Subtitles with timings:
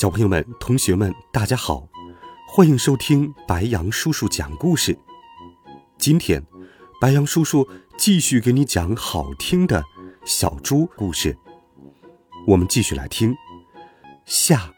[0.00, 1.86] 小朋友们、同学们，大家好，
[2.48, 4.98] 欢迎收听白杨叔叔讲故事。
[5.98, 6.42] 今天，
[6.98, 7.68] 白杨叔叔
[7.98, 9.84] 继续给你讲好听的
[10.24, 11.36] 小猪故事。
[12.46, 13.36] 我们继续来听
[14.24, 14.72] 下。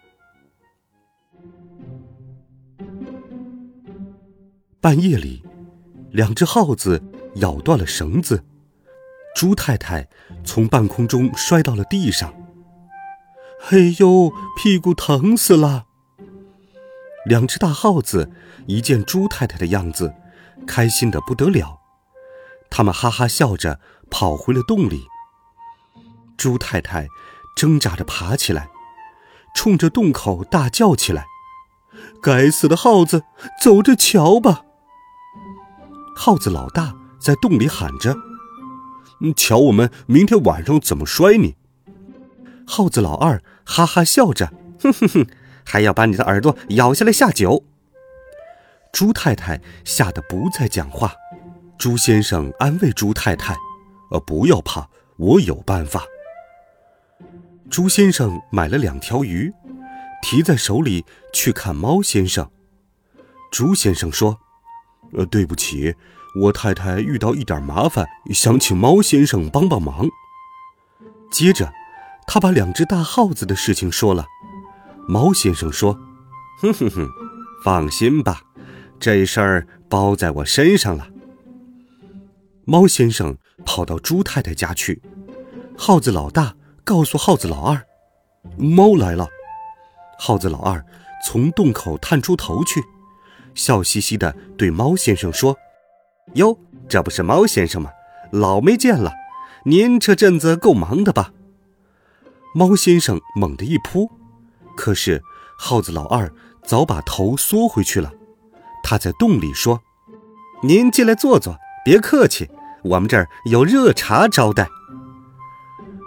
[4.80, 5.44] 半夜里，
[6.10, 7.00] 两只耗子
[7.36, 8.42] 咬断了绳子，
[9.36, 10.08] 猪太太
[10.42, 12.34] 从半空中摔到了地上。
[13.64, 15.86] 嘿呦，屁股疼死了！
[17.24, 18.32] 两只大耗子
[18.66, 20.12] 一见猪太太的样子，
[20.66, 21.78] 开心的不得了。
[22.68, 23.78] 他们哈哈笑着
[24.10, 25.06] 跑回了洞里。
[26.36, 27.06] 猪太太
[27.56, 28.68] 挣扎着爬起来，
[29.54, 31.26] 冲着洞口大叫起来
[32.20, 33.22] ：“该死的耗子，
[33.62, 34.64] 走着瞧吧！”
[36.16, 38.16] 耗子老大在洞里喊着
[39.36, 41.54] ：“瞧我们明天晚上怎么摔你！”
[42.66, 45.26] 耗子老二哈哈笑着，哼哼哼，
[45.64, 47.64] 还要把你的耳朵咬下来下酒。
[48.92, 51.14] 猪太太吓得不再讲话。
[51.78, 53.56] 猪先生安慰猪太太
[54.12, 56.04] ：“呃，不要怕，我有办法。”
[57.70, 59.52] 猪先生买了两条鱼，
[60.22, 62.50] 提在手里去看猫先生。
[63.50, 64.38] 猪先生说
[65.16, 65.94] ：“呃，对不起，
[66.42, 70.08] 我太太遇到一点麻烦，想请猫先生帮帮忙。”
[71.32, 71.72] 接着。
[72.26, 74.26] 他把两只大耗子的事情说了。
[75.08, 75.98] 猫先生说
[76.62, 77.08] ：“哼哼哼，
[77.64, 78.40] 放心吧，
[79.00, 81.08] 这事儿包在我身上了。”
[82.64, 85.02] 猫先生跑到猪太太家去。
[85.76, 87.84] 耗子老大告诉耗子老二
[88.56, 89.28] ：“猫来了。”
[90.18, 90.84] 耗子老二
[91.24, 92.80] 从洞口探出头去，
[93.54, 95.56] 笑嘻嘻地对猫先生说
[96.34, 96.56] ：“哟，
[96.88, 97.90] 这不是猫先生吗？
[98.30, 99.12] 老没见了，
[99.64, 101.32] 您这阵子够忙的吧？”
[102.54, 104.10] 猫先生猛地一扑，
[104.76, 105.22] 可是
[105.56, 106.30] 耗子老二
[106.62, 108.12] 早把头缩回去了。
[108.82, 109.80] 他在洞里说
[110.62, 112.50] ：“您进来坐坐，别客气，
[112.82, 114.68] 我们这儿有热茶招待。”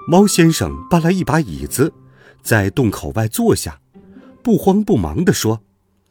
[0.08, 1.92] 猫先生搬来一把椅子，
[2.44, 3.80] 在洞口外坐下，
[4.44, 5.62] 不慌不忙地说：“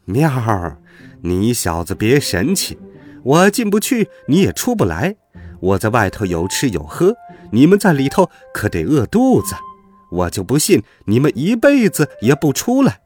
[0.03, 0.81] 喵儿，
[1.21, 2.77] 你小子别神气，
[3.23, 5.15] 我进不去，你也出不来。
[5.61, 7.15] 我在外头有吃有喝，
[7.51, 9.55] 你们在里头可得饿肚子。”
[10.15, 13.01] 我就不信你们一辈子也不出来。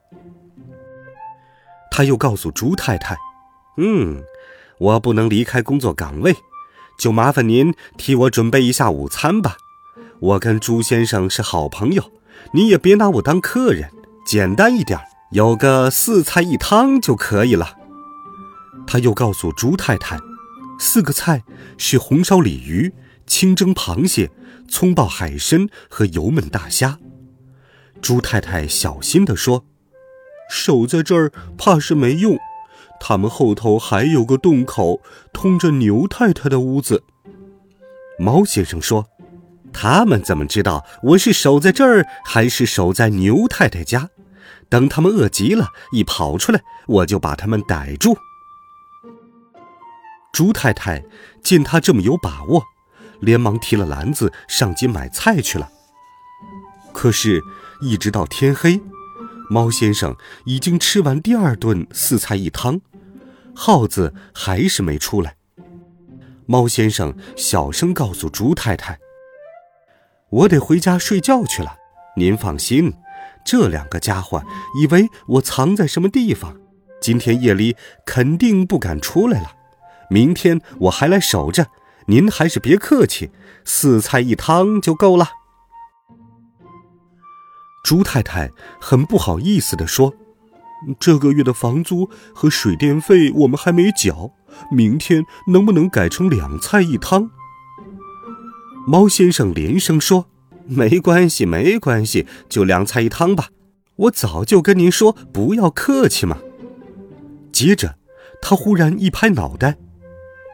[1.92, 3.18] 他又告诉朱太太
[3.78, 4.24] ：“嗯，
[4.78, 6.36] 我不能离开工作岗位，
[6.98, 9.58] 就麻烦您替我准备一下午餐吧。
[10.20, 12.12] 我跟朱先生是好朋友，
[12.54, 13.90] 你也别拿我当客人，
[14.26, 15.00] 简单一点，
[15.32, 17.76] 有个四菜一汤就可以了。”
[18.88, 20.18] 他又告诉朱太太
[20.80, 21.44] ：“四个菜
[21.78, 22.94] 是红烧鲤鱼、
[23.26, 24.32] 清蒸螃蟹。”
[24.70, 27.00] 葱爆海参和油焖大虾，
[28.02, 29.66] 猪太太小心地说
[30.50, 32.38] ：“守在这儿怕是没用，
[33.00, 35.02] 他们后头还有个洞口，
[35.34, 37.04] 通着牛太太的屋子。”
[38.18, 39.08] 猫先生说
[39.74, 44.10] ：“他们怎么知道我是守在这儿，还是守在牛太太家？
[44.70, 48.18] 等他们饿极了，一跑出来，我就把他们逮住。”
[50.32, 51.04] 猪太太
[51.44, 52.64] 见他这么有把握。
[53.20, 55.70] 连忙提了篮子上街买菜去了。
[56.92, 57.42] 可是，
[57.82, 58.82] 一直到天黑，
[59.50, 60.16] 猫先生
[60.46, 62.82] 已经吃完第二顿四菜一汤，
[63.56, 65.36] 耗子还是没出来。
[66.46, 69.00] 猫先生小声告诉猪太太
[70.30, 71.76] ：“我得回家睡觉去了。
[72.18, 72.94] 您放心，
[73.46, 74.44] 这两个家伙
[74.82, 76.58] 以为我藏在什么地方，
[77.00, 79.54] 今天夜里肯定不敢出来了。
[80.10, 81.68] 明天我还来守着。”
[82.10, 83.30] 您还是别客气，
[83.64, 85.30] 四菜一汤就够了。
[87.84, 88.52] 猪太太
[88.82, 90.16] 很不好意思地说
[91.00, 94.32] ：“这个月的房租和水电费我们还没缴，
[94.72, 97.30] 明天能不能改成两菜一汤？”
[98.88, 100.26] 猫先生连声说
[100.66, 103.50] ：“没关系，没关系，就两菜一汤吧。
[103.98, 106.40] 我早就跟您说不要客气嘛。”
[107.54, 108.00] 接着，
[108.42, 109.78] 他忽然一拍脑袋。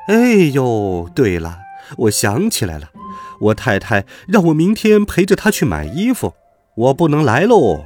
[0.07, 1.60] 哎呦，对了，
[1.98, 2.90] 我想起来了，
[3.40, 6.34] 我太太让我明天陪着她去买衣服，
[6.75, 7.86] 我不能来喽。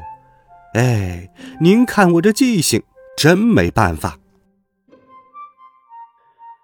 [0.73, 1.29] 哎，
[1.61, 2.83] 您看我这记性，
[3.17, 4.17] 真没办法。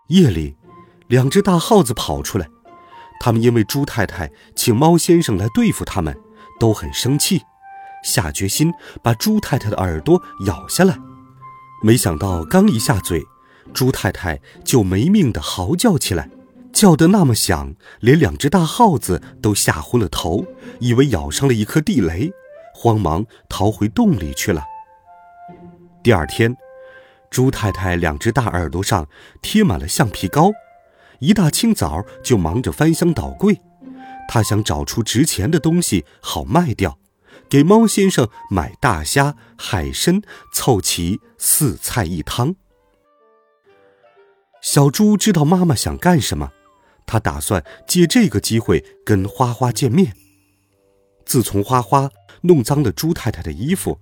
[0.10, 0.56] 夜里，
[1.08, 2.48] 两只大耗子跑出来，
[3.20, 6.16] 他们因为猪太太请猫先生来对付他们，
[6.60, 7.42] 都很生气，
[8.04, 8.72] 下决心
[9.02, 10.98] 把猪太太的耳朵咬下来。
[11.82, 13.26] 没想到刚一下嘴，
[13.74, 16.30] 猪太太就没命的嚎叫起来，
[16.72, 20.46] 叫得那么响，连两只大耗子都吓昏了头，
[20.80, 22.32] 以为咬上了一颗地雷，
[22.74, 24.64] 慌忙逃回洞里去了。
[26.04, 26.56] 第二天。
[27.32, 29.10] 猪太太两只大耳朵上
[29.42, 30.52] 贴满了橡皮膏，
[31.20, 33.60] 一大清早就忙着翻箱倒柜。
[34.30, 36.98] 她想找出值钱的东西好卖掉，
[37.50, 40.22] 给猫先生买大虾、海参，
[40.54, 42.56] 凑齐四菜一汤。
[44.66, 46.52] 小猪知道妈妈想干什么，
[47.06, 50.16] 他打算借这个机会跟花花见面。
[51.24, 52.10] 自从花花
[52.42, 54.00] 弄脏了猪太太的衣服。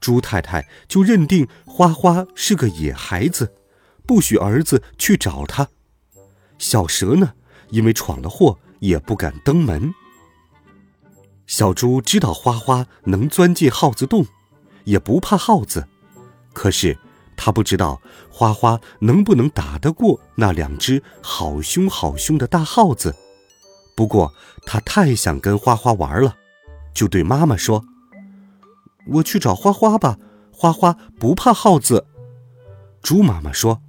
[0.00, 3.54] 猪太太就认定花花是个野孩子，
[4.06, 5.66] 不许儿子去找他。
[6.58, 7.32] 小蛇呢，
[7.70, 9.94] 因为闯了祸，也不敢登门。
[11.46, 14.26] 小猪知道花花能钻进耗子洞，
[14.84, 15.88] 也不怕耗子，
[16.52, 16.98] 可是
[17.44, 18.00] 他不知道
[18.30, 23.16] 花花能不能打得过那两只好凶好凶的大耗子。
[23.96, 24.32] 不过
[24.64, 26.36] 他太想跟花花玩了，
[26.94, 27.84] 就对妈妈说。
[29.08, 30.18] 我去找花花吧，
[30.52, 32.06] 花花不怕耗子。
[33.02, 33.82] 猪妈妈说：“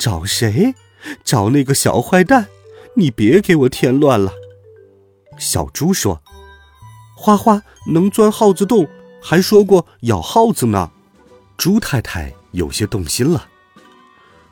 [0.00, 0.74] 找谁？
[1.22, 2.46] 找那个小坏蛋！
[2.94, 4.32] 你别给我添乱了。”
[5.36, 6.22] 小猪说
[7.18, 7.62] ：“花花
[7.92, 8.88] 能钻耗子洞，
[9.22, 10.92] 还说过咬耗子呢。”
[11.58, 13.48] 猪太太有些动心了。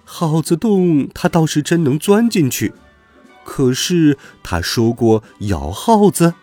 [0.05, 2.73] 耗子洞他倒是真能钻进去，
[3.45, 6.35] 可是他说过咬耗子。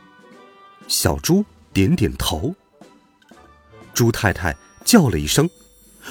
[0.88, 2.56] 小猪点点头。
[3.94, 5.50] 猪太太叫了一声：“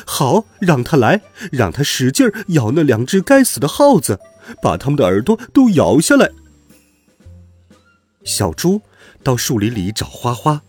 [0.06, 1.20] 好，让他来，
[1.50, 4.20] 让他使劲咬那两只该死的耗子，
[4.62, 6.30] 把他们的耳朵都咬下来。”
[8.22, 8.82] 小猪
[9.24, 10.62] 到树林里找花花，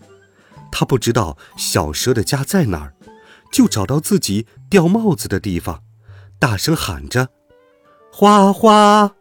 [0.72, 2.96] 他不知道小蛇的家在哪儿，
[3.52, 5.84] 就找到自己掉帽子的地方，
[6.40, 7.30] 大声喊着
[8.12, 9.16] ：“花花！”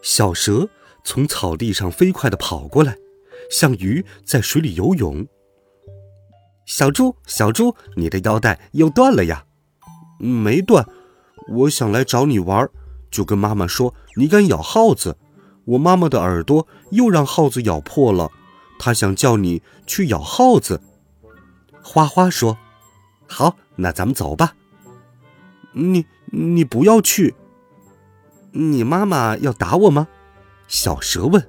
[0.00, 0.68] 小蛇
[1.04, 2.96] 从草地上飞快地跑过来，
[3.50, 5.26] 像鱼在水里游泳。
[6.64, 9.44] 小猪，小猪，你的腰带又断了呀？
[10.18, 10.86] 没断，
[11.48, 12.68] 我想来找你玩，
[13.10, 15.16] 就跟妈妈说你敢咬耗子，
[15.64, 18.30] 我妈妈的耳朵又让耗子咬破了，
[18.78, 20.82] 她想叫你去咬耗子。
[21.82, 22.58] 花花说
[23.28, 24.54] ：“好，那咱们走吧。”
[25.72, 27.34] 你你不要去，
[28.52, 30.08] 你妈妈要打我吗？
[30.66, 31.46] 小蛇问。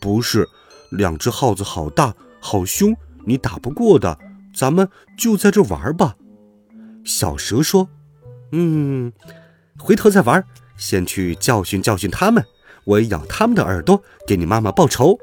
[0.00, 0.46] 不是，
[0.90, 2.94] 两只耗子好大，好凶。
[3.24, 4.18] 你打不过的，
[4.54, 6.16] 咱们就在这玩吧。”
[7.04, 7.88] 小蛇说
[8.50, 9.12] ，“嗯，
[9.78, 10.44] 回头再玩。
[10.76, 12.44] 先去教训教训他们，
[12.84, 15.16] 我咬他们的耳朵，给你妈妈报仇。”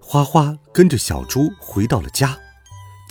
[0.00, 2.38] 花花跟着小猪回到了家，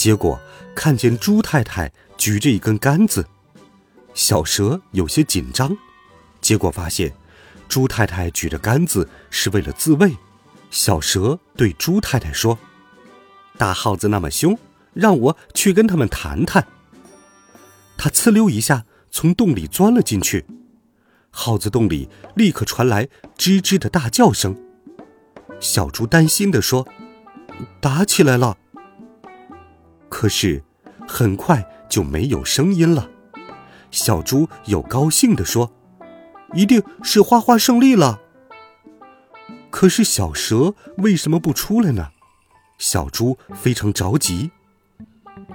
[0.02, 0.42] 结果
[0.74, 3.24] 看见猪太太举着一根杆子，
[4.16, 5.78] 小蛇有些紧张，
[6.42, 7.14] 结果发现
[7.70, 10.18] 猪太太举着杆子是为了自卫。
[10.72, 12.58] 小蛇对猪太太说。
[13.60, 14.58] 大耗子那么凶，
[14.96, 16.66] 让我去跟他们谈谈。
[17.96, 20.48] 他呲溜一下从洞里钻了进去，
[21.30, 23.06] 耗子洞里立刻传来
[23.38, 24.56] 吱吱的大叫声。
[25.60, 26.88] 小猪担心地说
[27.80, 28.58] ：“打起来了。”
[30.12, 30.62] 可是
[31.08, 33.10] 很快就没有声音了。
[33.90, 35.72] 小猪又高兴地说
[36.54, 38.20] ：“一定是花花胜利了。”
[39.72, 42.10] 可是小蛇为什么不出来呢？
[42.78, 44.52] 小猪非常着急，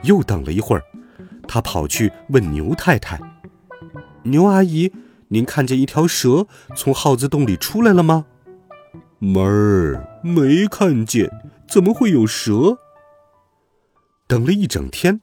[0.03, 0.83] 又等了一会儿，
[1.47, 3.21] 他跑去问牛太太
[4.25, 4.91] ：“牛阿姨，
[5.29, 8.25] 您看见一条蛇从耗子洞里出来了吗
[9.21, 11.31] ？”“妹儿，没看见，
[11.69, 12.79] 怎么会有蛇？”
[14.27, 15.21] 等了一整天，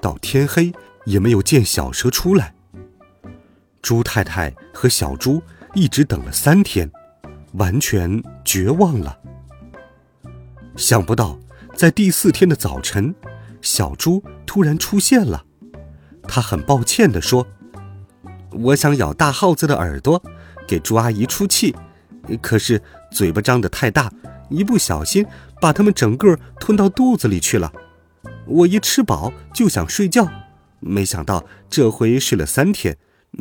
[0.00, 0.72] 到天黑
[1.04, 2.54] 也没有见小蛇出来。
[3.82, 5.42] 猪太太和小猪
[5.74, 6.90] 一直等了三天，
[7.52, 9.18] 完全绝望了。
[10.76, 11.38] 想不到。
[11.74, 13.14] 在第四天的早晨，
[13.60, 15.44] 小猪突然出现了。
[16.22, 17.46] 他很抱歉地说
[18.64, 20.22] ：“我想咬大耗子的耳朵，
[20.66, 21.76] 给猪阿姨出气，
[22.40, 22.80] 可是
[23.12, 24.10] 嘴巴张得太大，
[24.48, 25.26] 一不小心
[25.60, 27.70] 把它们整个吞到肚子里去了。
[28.46, 30.28] 我一吃饱就想睡觉，
[30.80, 32.96] 没想到这回睡了三天，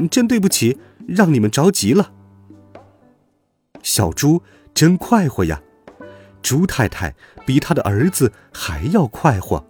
[0.09, 2.12] 真对不起，让你们着急了。”
[3.83, 4.41] 小猪
[4.74, 5.62] 真快活呀！
[6.41, 9.63] 猪太太比他的儿子还要快活。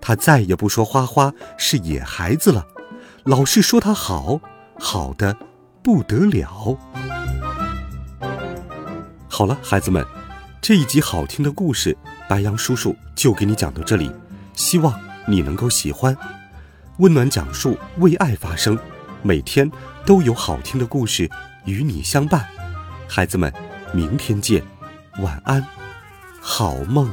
[0.00, 2.66] 他再也不说花花是野孩子了，
[3.24, 4.40] 老是说他好，
[4.78, 5.36] 好的
[5.82, 6.78] 不得了。
[9.28, 10.06] 好了，孩子们，
[10.60, 11.96] 这一集好听的故事，
[12.28, 14.10] 白羊叔叔就给你讲到这里，
[14.56, 14.98] 希望
[15.28, 16.16] 你能够喜欢。
[16.96, 18.76] 温暖讲述，为爱发声，
[19.22, 19.70] 每天
[20.04, 21.30] 都有好听的故事
[21.66, 22.44] 与你相伴。
[23.06, 23.52] 孩子们，
[23.92, 24.62] 明天见，
[25.18, 25.64] 晚安，
[26.40, 27.08] 好梦。